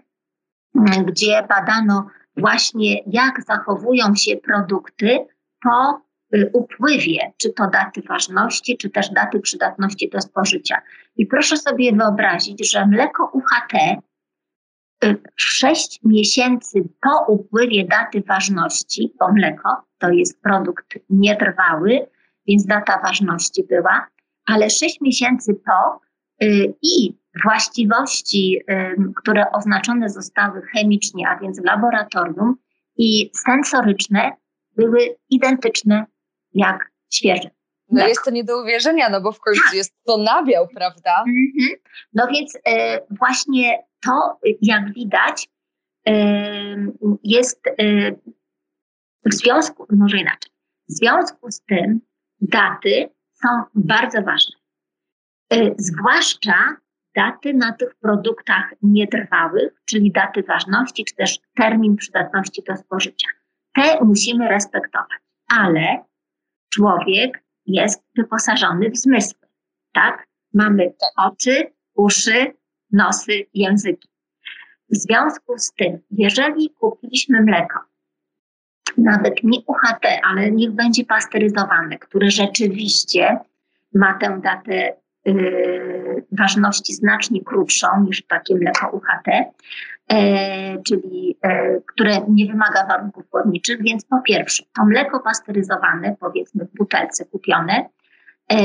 [0.75, 2.07] mm, gdzie badano
[2.37, 5.27] właśnie, jak zachowują się produkty
[5.63, 6.01] po
[6.35, 10.83] y, upływie, czy to daty ważności, czy też daty przydatności do spożycia.
[11.17, 14.03] I proszę sobie wyobrazić, że mleko UHT
[15.37, 22.07] 6 y, miesięcy po upływie daty ważności, bo mleko to jest produkt nietrwały,
[22.49, 24.07] więc data ważności była,
[24.47, 26.01] ale 6 miesięcy po
[26.45, 28.61] y, i właściwości,
[29.17, 32.57] które oznaczone zostały chemicznie, a więc w laboratorium,
[32.99, 34.33] i sensoryczne
[34.77, 36.07] były identyczne
[36.55, 37.51] jak świeże.
[37.91, 39.75] No jest to nie do uwierzenia, no bo w końcu tak.
[39.75, 41.19] jest to nabiał, prawda?
[41.19, 41.81] Mhm.
[42.13, 42.61] No więc y,
[43.11, 45.49] właśnie to, jak widać,
[46.09, 46.13] y,
[47.25, 48.19] jest y,
[49.25, 50.53] w związku, może inaczej,
[50.89, 52.01] w związku z tym
[52.41, 54.57] daty są bardzo ważne.
[55.79, 56.77] Zwłaszcza
[57.17, 63.29] daty na tych produktach nietrwałych, czyli daty ważności, czy też termin przydatności do spożycia.
[63.75, 66.05] Te musimy respektować, ale
[66.71, 69.49] człowiek jest wyposażony w zmysły,
[69.93, 70.27] tak?
[70.55, 72.53] Mamy oczy, uszy,
[72.93, 74.09] nosy, języki.
[74.91, 77.79] W związku z tym, jeżeli kupiliśmy mleko,
[78.99, 83.39] nawet nie UHT, ale niech będzie pasteryzowane, które rzeczywiście
[83.95, 84.93] ma tę datę
[85.25, 89.27] yy, ważności znacznie krótszą niż takie mleko UHT,
[90.11, 96.65] yy, czyli yy, które nie wymaga warunków chłodniczych, więc po pierwsze, to mleko pasteryzowane, powiedzmy
[96.65, 97.89] w butelce kupione,
[98.51, 98.59] yy,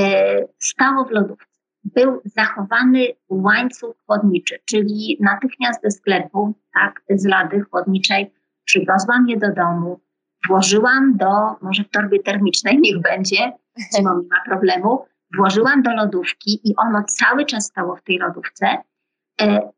[0.59, 1.53] stało w lodówce.
[1.83, 8.31] Był zachowany łańcuch chłodniczy, czyli natychmiast ze sklepu, tak, z lady chłodniczej,
[8.65, 9.99] przywiozłam je do domu,
[10.47, 13.37] włożyłam do, może w torbie termicznej, niech będzie,
[13.95, 15.05] zimą nie ma problemu,
[15.37, 18.77] włożyłam do lodówki i ono cały czas stało w tej lodówce,
[19.41, 19.71] e,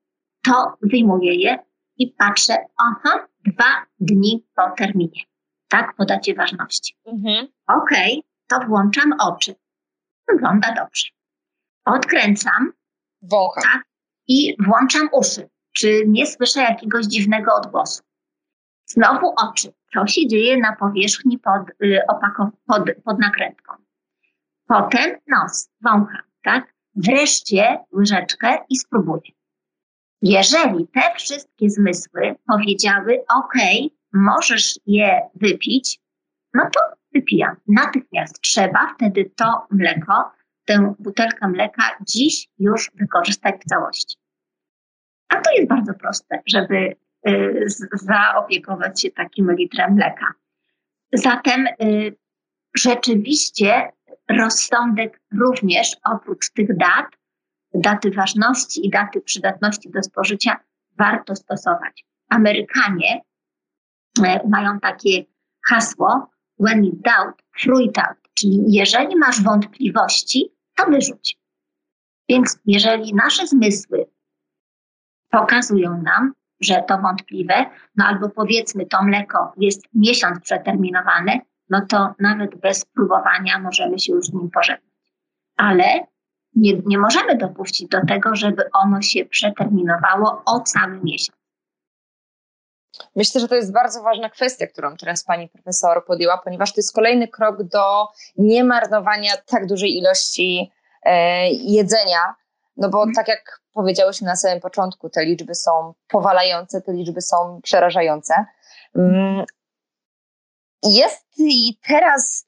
[0.44, 1.58] to wyjmuję je
[1.98, 5.22] i patrzę, aha, dwa dni po terminie,
[5.68, 6.96] tak, po dacie ważności.
[7.06, 7.48] Mhm.
[7.68, 9.56] Okej, okay, to włączam oczy.
[10.28, 11.06] Wygląda dobrze.
[11.86, 12.74] Odkręcam.
[13.22, 13.64] Wącham.
[13.64, 13.84] Tak,
[14.28, 15.50] I włączam uszy.
[15.72, 18.04] Czy nie słyszę jakiegoś dziwnego odgłosu?
[18.86, 19.74] Znowu oczy.
[19.96, 22.00] Co się dzieje na powierzchni pod, y,
[22.68, 23.74] pod, pod nakrętką?
[24.68, 26.74] Potem nos, wącham, tak?
[26.96, 29.32] Wreszcie łyżeczkę i spróbuję.
[30.22, 33.54] Jeżeli te wszystkie zmysły powiedziały, OK,
[34.14, 36.00] możesz je wypić,
[36.54, 36.80] no to
[37.14, 37.56] wypijam.
[37.68, 40.32] Natychmiast trzeba wtedy to mleko
[40.66, 44.18] tę butelkę mleka dziś już wykorzystać w całości.
[45.30, 46.96] A to jest bardzo proste, żeby
[47.94, 50.34] zaopiekować się takim litrem mleka.
[51.14, 52.16] Zatem y,
[52.78, 53.92] rzeczywiście
[54.30, 57.06] rozsądek również oprócz tych dat,
[57.74, 60.60] daty ważności i daty przydatności do spożycia
[60.98, 62.06] warto stosować.
[62.30, 63.22] Amerykanie
[64.20, 65.26] y, mają takie
[65.70, 68.18] hasło when in doubt, throw it out.
[68.34, 71.38] Czyli jeżeli masz wątpliwości, to wyrzuć.
[72.30, 74.06] Więc jeżeli nasze zmysły
[75.30, 77.66] pokazują nam, że to wątpliwe,
[77.96, 81.40] no albo powiedzmy to mleko jest miesiąc przeterminowane,
[81.70, 84.92] no to nawet bez próbowania możemy się już z nim pożegnać.
[85.58, 86.08] Ale
[86.56, 91.46] nie, nie możemy dopuścić do tego, żeby ono się przeterminowało o cały miesiąc.
[93.16, 96.96] Myślę, że to jest bardzo ważna kwestia, którą teraz pani profesor podjęła, ponieważ to jest
[96.96, 100.72] kolejny krok do niemarnowania tak dużej ilości
[101.04, 102.36] e, jedzenia.
[102.78, 107.60] No bo tak jak powiedziałyśmy na samym początku, te liczby są powalające, te liczby są
[107.64, 108.46] przerażające.
[108.96, 109.46] Mm,
[110.84, 112.46] jest i teraz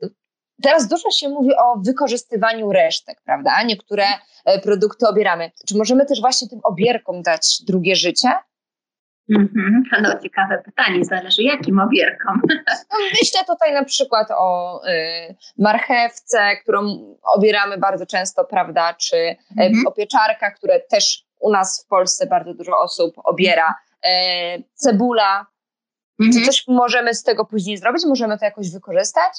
[0.63, 3.63] Teraz dużo się mówi o wykorzystywaniu resztek, prawda?
[3.63, 4.05] Niektóre
[4.45, 5.51] e, produkty obieramy.
[5.67, 8.29] Czy możemy też właśnie tym obierkom dać drugie życie?
[9.29, 10.01] Mm-hmm.
[10.01, 12.41] No ciekawe pytanie, zależy jakim obierkom.
[12.67, 19.35] No, myślę tutaj na przykład o y, marchewce, którą obieramy bardzo często, prawda, czy
[19.87, 25.45] o pieczarkach, które też u nas w Polsce bardzo dużo osób obiera, y, cebula.
[26.33, 28.05] Czy coś możemy z tego później zrobić?
[28.05, 29.33] Możemy to jakoś wykorzystać?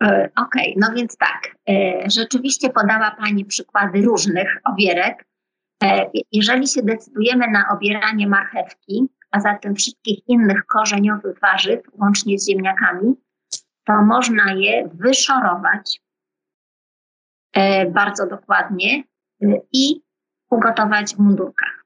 [0.00, 1.56] Okej, okay, no więc tak.
[2.06, 5.27] Rzeczywiście podała Pani przykłady różnych obierek.
[5.82, 12.48] E, jeżeli się decydujemy na obieranie marchewki, a zatem wszystkich innych korzeniowych warzyw, łącznie z
[12.48, 13.14] ziemniakami,
[13.84, 16.00] to można je wyszorować
[17.52, 19.02] e, bardzo dokładnie
[19.42, 20.02] e, i
[20.50, 21.84] ugotować w mundurkach.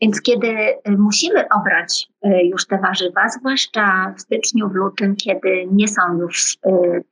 [0.00, 0.56] Więc kiedy
[0.98, 2.08] musimy obrać
[2.42, 6.58] już te warzywa, zwłaszcza w styczniu, w lutym, kiedy nie są już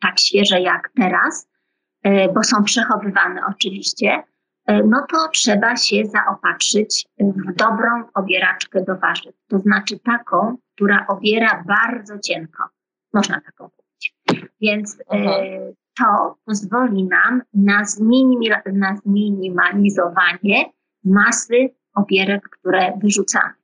[0.01, 1.49] tak świeże jak teraz,
[2.35, 4.23] bo są przechowywane oczywiście,
[4.69, 9.35] no to trzeba się zaopatrzyć w dobrą obieraczkę do warzyw.
[9.49, 12.63] To znaczy taką, która obiera bardzo cienko.
[13.15, 14.15] Można taką kupić.
[14.61, 14.99] Więc
[15.99, 17.83] to pozwoli nam na,
[18.73, 20.65] na zminimalizowanie
[21.05, 23.55] masy obierek, które wyrzucamy.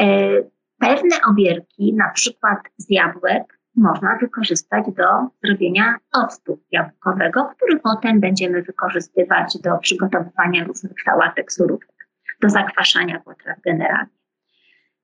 [0.00, 0.30] E,
[0.78, 5.04] pewne obierki, na przykład z jabłek, można wykorzystać do
[5.44, 12.08] zrobienia octu jabłkowego, który potem będziemy wykorzystywać do przygotowywania różnych sałatek, surówek,
[12.42, 14.18] do zakwaszania potraw generalnie.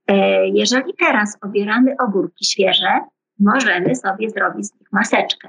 [0.06, 3.00] E, jeżeli teraz obieramy ogórki świeże,
[3.38, 5.48] możemy sobie zrobić z nich maseczkę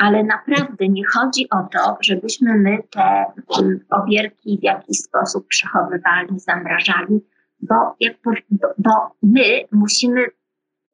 [0.00, 3.24] ale naprawdę nie chodzi o to, żebyśmy my te
[3.60, 7.20] mm, obierki w jakiś sposób przechowywali, zamrażali,
[7.60, 7.96] bo,
[8.78, 10.26] bo my musimy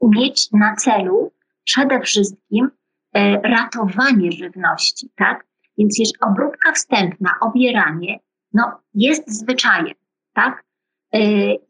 [0.02, 1.32] mieć na celu
[1.66, 2.70] przede wszystkim
[3.14, 5.46] e, ratowanie żywności, tak?
[5.78, 8.20] Więc jeżeli obróbka wstępna, obieranie,
[8.52, 9.94] no jest zwyczajem,
[10.32, 10.64] tak?
[11.12, 11.18] E,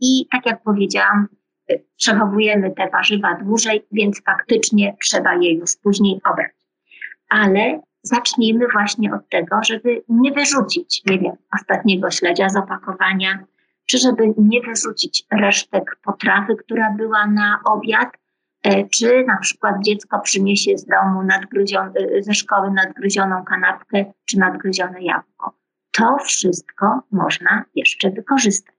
[0.00, 1.28] I tak jak powiedziałam,
[1.68, 6.56] e, przechowujemy te warzywa dłużej, więc faktycznie trzeba je już później obrać
[7.28, 13.44] ale zacznijmy właśnie od tego, żeby nie wyrzucić, nie wiem, ostatniego śledzia z opakowania,
[13.86, 18.08] czy żeby nie wyrzucić resztek potrawy, która była na obiad,
[18.90, 25.52] czy na przykład dziecko przyniesie z domu e, ze szkoły nadgryzioną kanapkę, czy nadgryzione jabłko.
[25.92, 28.76] To wszystko można jeszcze wykorzystać.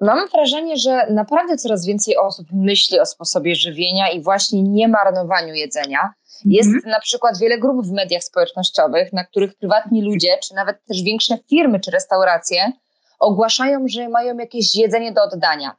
[0.00, 5.54] Mam wrażenie, że naprawdę coraz więcej osób myśli o sposobie żywienia i właśnie nie marnowaniu
[5.54, 6.12] jedzenia.
[6.44, 6.92] Jest mhm.
[6.92, 11.38] na przykład wiele grup w mediach społecznościowych, na których prywatni ludzie, czy nawet też większe
[11.50, 12.72] firmy czy restauracje
[13.18, 15.76] ogłaszają, że mają jakieś jedzenie do oddania.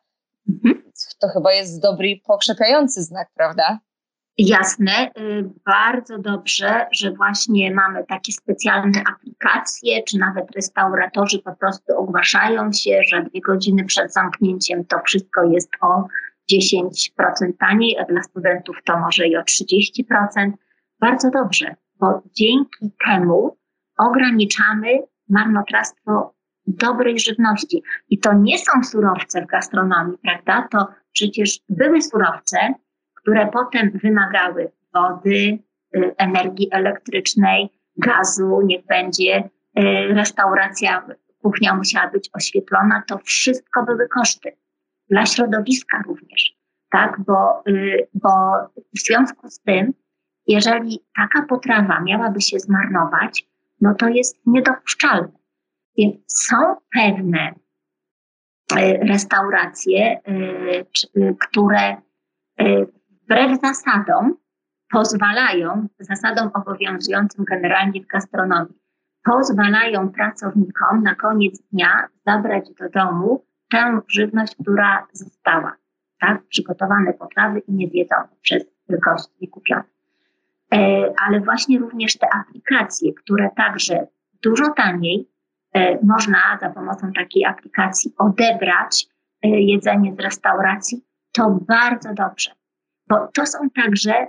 [0.50, 0.79] Mhm.
[1.20, 3.80] To chyba jest dobry i pokrzepiający znak, prawda?
[4.38, 11.98] Jasne, y, bardzo dobrze, że właśnie mamy takie specjalne aplikacje, czy nawet restauratorzy po prostu
[11.98, 16.08] ogłaszają się, że dwie godziny przed zamknięciem to wszystko jest o
[16.52, 20.52] 10% taniej, a dla studentów to może i o 30%.
[21.00, 23.58] Bardzo dobrze, bo dzięki temu
[23.98, 24.88] ograniczamy
[25.30, 26.34] marnotrawstwo
[26.68, 27.84] dobrej żywności.
[28.10, 30.68] I to nie są surowce w gastronomii, prawda?
[30.72, 30.88] To
[31.20, 32.58] przecież były surowce,
[33.16, 35.60] które potem wymagały wody,
[35.96, 39.44] y, energii elektrycznej, gazu, niech będzie y,
[40.14, 41.06] restauracja,
[41.42, 44.52] kuchnia musiała być oświetlona, to wszystko były koszty
[45.10, 46.58] dla środowiska również,
[46.92, 47.20] tak?
[47.28, 48.30] Bo, y, bo
[48.96, 49.94] w związku z tym,
[50.48, 53.46] jeżeli taka potrawa miałaby się zmarnować,
[53.82, 55.32] no to jest niedopuszczalne.
[55.98, 56.56] Więc są
[56.94, 57.54] pewne
[59.02, 60.20] restauracje,
[61.18, 61.96] y, które
[63.24, 64.36] wbrew zasadom
[64.90, 68.80] pozwalają, zasadom obowiązującym generalnie w gastronomii,
[69.24, 75.76] pozwalają pracownikom na koniec dnia zabrać do domu tę żywność, która została,
[76.20, 76.44] tak?
[76.48, 79.84] Przygotowane potrawy i niezjedzone przez gości kupione.
[80.74, 84.08] E, ale właśnie również te aplikacje, które także
[84.44, 85.39] dużo taniej e,
[86.04, 89.08] można za pomocą takiej aplikacji odebrać
[89.44, 92.52] e, jedzenie z restauracji, to bardzo dobrze.
[93.10, 94.28] Bo to są także,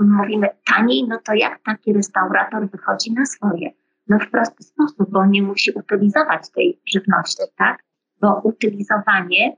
[0.00, 3.70] mówimy taniej, no to jak taki restaurator wychodzi na swoje?
[4.08, 7.82] no w prosty sposób, bo nie musi utylizować tej żywności, tak?
[8.20, 9.56] Bo utylizowanie,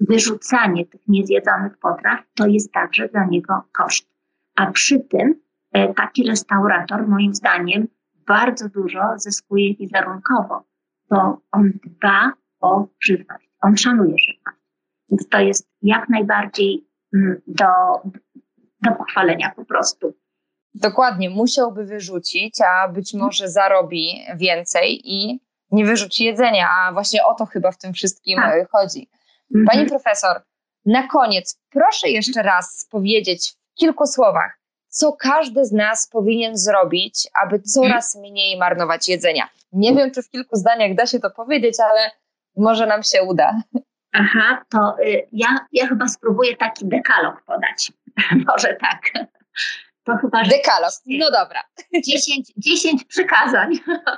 [0.00, 4.08] wyrzucanie tych niezjedzonych potraw to jest także dla niego koszt.
[4.56, 5.34] A przy tym
[5.72, 7.88] e, taki restaurator, moim zdaniem,
[8.26, 10.64] bardzo dużo zyskuje wizerunkowo,
[11.10, 14.58] bo on dba o żywność, on szanuje żywność.
[15.10, 17.66] Więc to jest jak najbardziej mm, do,
[18.82, 20.14] do pochwalenia po prostu.
[20.74, 24.06] Dokładnie, musiałby wyrzucić, a być może zarobi
[24.36, 28.54] więcej i nie wyrzuci jedzenia, a właśnie o to chyba w tym wszystkim tak.
[28.54, 29.08] E, chodzi.
[29.54, 29.66] Mhm.
[29.66, 30.42] Pani profesor,
[30.86, 34.58] na koniec proszę jeszcze raz powiedzieć w kilku słowach,
[34.94, 39.48] co każdy z nas powinien zrobić, aby coraz mniej marnować jedzenia.
[39.72, 42.10] Nie wiem, czy w kilku zdaniach da się to powiedzieć, ale
[42.56, 43.62] może nam się uda.
[44.12, 47.92] Aha, to y, ja, ja chyba spróbuję taki dekalog podać.
[48.48, 49.26] może tak.
[50.04, 51.62] To chyba, że Dekalog, no dobra.
[52.06, 53.72] 10, 10 przykazań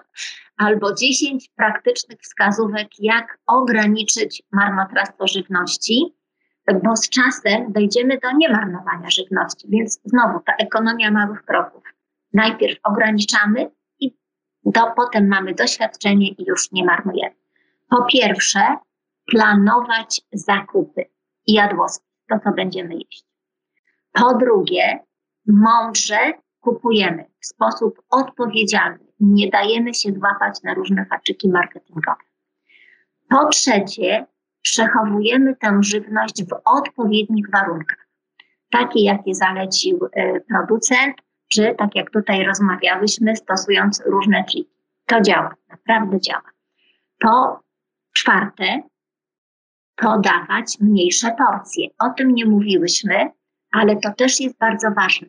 [0.65, 6.15] albo 10 praktycznych wskazówek, jak ograniczyć marnotrawstwo żywności,
[6.75, 9.67] bo z czasem dojdziemy do niemarnowania żywności.
[9.69, 11.83] Więc znowu ta ekonomia małych kroków.
[12.33, 14.17] Najpierw ograniczamy i
[14.65, 17.35] do, potem mamy doświadczenie i już nie marnujemy.
[17.89, 18.77] Po pierwsze,
[19.27, 21.05] planować zakupy
[21.47, 23.25] i jadłospis, to co będziemy jeść.
[24.13, 24.99] Po drugie,
[25.47, 29.07] mądrze kupujemy w sposób odpowiedzialny.
[29.21, 32.23] Nie dajemy się złapać na różne haczyki marketingowe.
[33.31, 34.27] Po trzecie,
[34.67, 38.09] przechowujemy tę żywność w odpowiednich warunkach,
[38.71, 41.17] takie jakie zalecił y, producent,
[41.49, 44.71] czy tak jak tutaj rozmawiałyśmy, stosując różne triki.
[45.07, 46.51] To działa, naprawdę działa.
[47.21, 47.61] Po
[48.17, 48.83] czwarte,
[49.97, 51.89] podawać mniejsze porcje.
[51.99, 53.31] O tym nie mówiłyśmy,
[53.73, 55.29] ale to też jest bardzo ważne.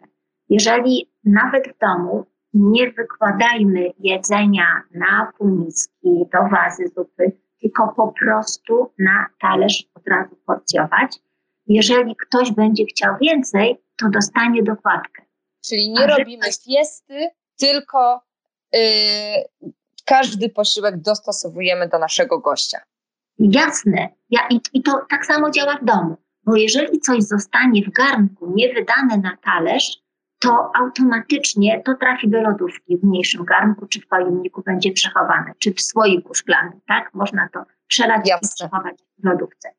[0.49, 7.31] Jeżeli nawet w domu nie wykładajmy jedzenia na półmiski, do wazy zupy,
[7.61, 11.19] tylko po prostu na talerz od razu porcjować.
[11.67, 15.23] Jeżeli ktoś będzie chciał więcej, to dostanie dokładkę.
[15.65, 17.29] Czyli nie A robimy fiesty,
[17.59, 18.21] tylko
[18.73, 18.79] yy,
[20.05, 22.79] każdy posiłek dostosowujemy do naszego gościa.
[23.39, 24.09] Jasne.
[24.29, 26.17] Ja, i, I to tak samo działa w domu.
[26.43, 29.97] Bo jeżeli coś zostanie w garnku niewydane na talerz,
[30.39, 35.73] to automatycznie to trafi do lodówki w mniejszym garnku, czy w pojemniku będzie przechowane, czy
[35.73, 37.13] w słoiku szklanym, tak?
[37.13, 38.47] Można to przelać Jasne.
[38.47, 39.69] i przechować w lodówce.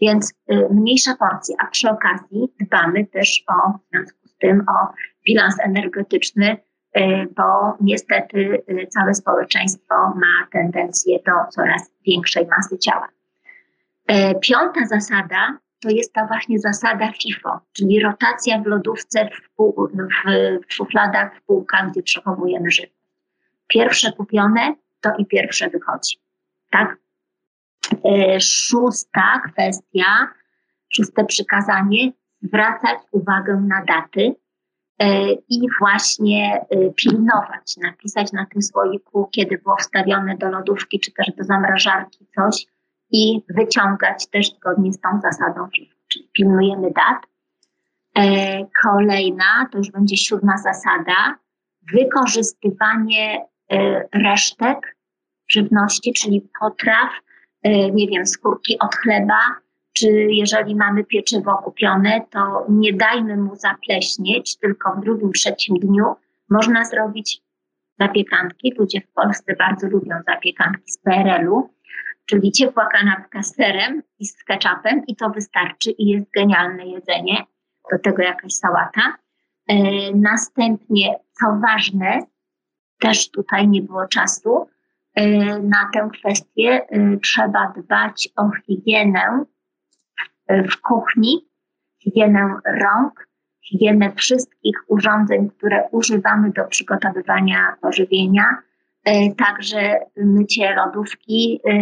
[0.00, 4.92] Więc y, mniejsze porcje, a przy okazji dbamy też o, w związku z tym, o
[5.26, 6.56] bilans energetyczny,
[6.96, 13.08] y, bo niestety y, całe społeczeństwo ma tendencję do coraz większej masy ciała.
[14.10, 19.88] Y, piąta zasada to jest ta właśnie zasada FIFO, czyli rotacja w lodówce, w, pół,
[19.88, 20.30] w,
[20.68, 22.96] w szufladach, w półkach, gdzie przechowujemy żywność.
[23.68, 26.16] Pierwsze kupione, to i pierwsze wychodzi.
[26.70, 26.96] Tak?
[28.04, 30.28] E, szósta kwestia,
[30.88, 32.12] szóste przykazanie,
[32.42, 34.34] zwracać uwagę na daty
[34.98, 41.12] e, i właśnie e, pilnować, napisać na tym słoiku, kiedy było wstawione do lodówki czy
[41.12, 42.66] też do zamrażarki coś,
[43.10, 47.22] i wyciągać też zgodnie z tą zasadą czyli pilnujemy dat.
[48.18, 51.38] E, kolejna, to już będzie siódma zasada,
[51.92, 54.96] wykorzystywanie e, resztek
[55.48, 57.10] żywności, czyli potraw,
[57.62, 59.38] e, nie wiem, skórki od chleba,
[59.92, 66.14] czy jeżeli mamy pieczywo kupione, to nie dajmy mu zapleśnieć, tylko w drugim, trzecim dniu
[66.50, 67.42] można zrobić
[68.00, 68.74] zapiekanki.
[68.78, 71.75] Ludzie w Polsce bardzo lubią zapiekanki z PRL-u
[72.26, 77.44] czyli ciepła kanapka z serem i z ketchupem i to wystarczy i jest genialne jedzenie.
[77.92, 79.16] Do tego jakaś sałata.
[79.68, 79.74] E,
[80.14, 82.18] następnie, co ważne,
[83.00, 84.68] też tutaj nie było czasu,
[85.14, 85.26] e,
[85.58, 89.44] na tę kwestię e, trzeba dbać o higienę
[90.48, 91.48] w kuchni,
[92.02, 93.28] higienę rąk,
[93.64, 98.44] higienę wszystkich urządzeń, które używamy do przygotowywania pożywienia,
[99.36, 101.72] także mycie lodówki e,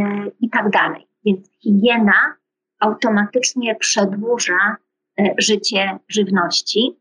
[0.40, 1.06] i tak dalej.
[1.24, 2.34] Więc higiena
[2.80, 4.76] automatycznie przedłuża
[5.18, 6.96] e, życie żywności.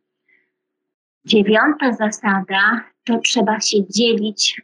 [1.25, 4.61] Dziewiąta zasada to trzeba się dzielić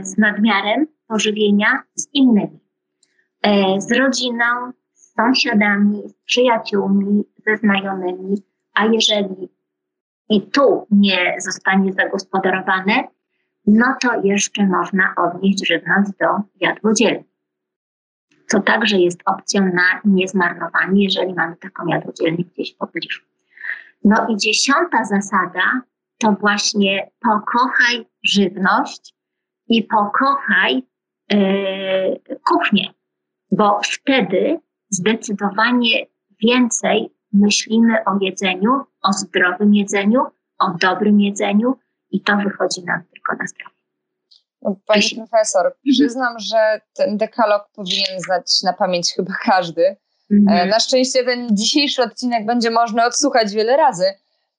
[0.00, 2.60] z nadmiarem pożywienia z innymi.
[3.78, 4.44] Z rodziną,
[4.94, 8.42] z sąsiadami, z przyjaciółmi, ze znajomymi,
[8.74, 9.48] a jeżeli
[10.28, 13.08] i tu nie zostanie zagospodarowane,
[13.68, 16.26] no to jeszcze można odnieść żywność do
[16.60, 17.24] jadłodzielni.
[18.46, 23.22] Co także jest opcją na niezmarnowanie, jeżeli mamy taką jadłodzielnię gdzieś w pobliżu.
[24.04, 25.82] No i dziesiąta zasada
[26.18, 29.14] to właśnie pokochaj żywność
[29.68, 30.82] i pokochaj
[31.30, 32.94] yy, kuchnię,
[33.50, 34.60] bo wtedy
[34.90, 36.06] zdecydowanie
[36.44, 40.22] więcej myślimy o jedzeniu, o zdrowym jedzeniu,
[40.58, 41.76] o dobrym jedzeniu,
[42.10, 43.78] i to wychodzi nam tylko na zdrowie.
[44.62, 49.96] No, pani profesor, przyznam, że ten dekalog powinien znać na pamięć chyba każdy.
[50.30, 50.68] Mhm.
[50.68, 54.04] Na szczęście ten dzisiejszy odcinek będzie można odsłuchać wiele razy.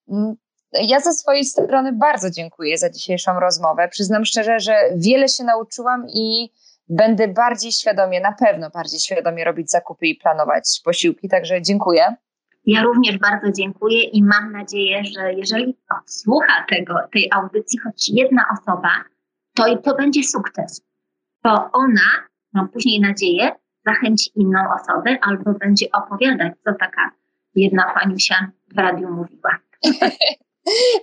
[0.10, 0.36] Mm,
[0.74, 3.88] ja ze swojej strony bardzo dziękuję za dzisiejszą rozmowę.
[3.88, 6.50] Przyznam szczerze, że wiele się nauczyłam i
[6.90, 12.16] będę bardziej świadomie, na pewno bardziej świadomie robić zakupy i planować posiłki, także dziękuję.
[12.70, 18.46] Ja również bardzo dziękuję i mam nadzieję, że jeżeli odsłucha tego, tej audycji choć jedna
[18.54, 18.90] osoba,
[19.54, 20.82] to i to będzie sukces.
[21.44, 22.10] Bo ona,
[22.54, 23.52] mam później nadzieję,
[23.86, 27.12] zachęci inną osobę albo będzie opowiadać, co taka
[27.56, 29.60] jedna paniusia w radiu mówiła.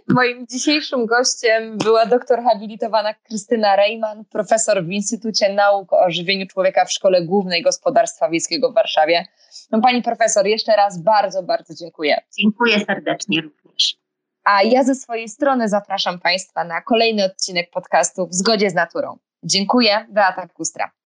[0.08, 6.84] Moim dzisiejszym gościem była doktor habilitowana Krystyna Rejman, profesor w Instytucie Nauk o Żywieniu Człowieka
[6.84, 9.24] w Szkole Głównej Gospodarstwa Wiejskiego w Warszawie.
[9.70, 12.20] No, pani profesor, jeszcze raz bardzo, bardzo dziękuję.
[12.38, 13.96] Dziękuję serdecznie również.
[14.44, 19.18] A ja ze swojej strony zapraszam Państwa na kolejny odcinek podcastu w zgodzie z naturą.
[19.42, 20.90] Dziękuję, Beata Kustra.